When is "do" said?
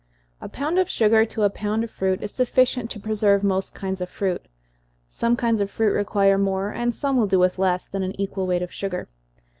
7.27-7.37